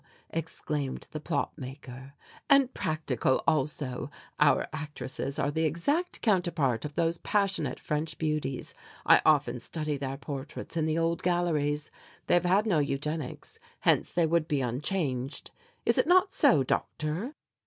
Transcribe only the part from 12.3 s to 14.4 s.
have had no Eugenics, hence they